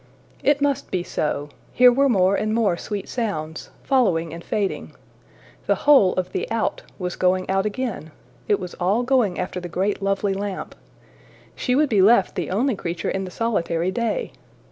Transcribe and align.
It 0.41 0.61
must 0.63 0.89
be 0.89 1.03
so: 1.03 1.49
here 1.73 1.91
were 1.91 2.09
more 2.09 2.35
and 2.35 2.55
more 2.55 2.75
sweet 2.75 3.07
sounds, 3.07 3.69
following 3.83 4.33
and 4.33 4.43
fading! 4.43 4.95
The 5.67 5.75
whole 5.85 6.13
of 6.15 6.31
the 6.31 6.49
Out 6.49 6.81
was 6.97 7.15
going 7.15 7.47
out 7.47 7.67
again; 7.67 8.09
it 8.47 8.59
was 8.59 8.73
all 8.79 9.03
going 9.03 9.37
after 9.37 9.59
the 9.59 9.69
great 9.69 10.01
lovely 10.01 10.33
lamp! 10.33 10.73
She 11.55 11.75
would 11.75 11.89
be 11.89 12.01
left 12.01 12.33
the 12.33 12.49
only 12.49 12.75
creature 12.75 13.11
in 13.11 13.25
the 13.25 13.29
solitary 13.29 13.91
day! 13.91 14.33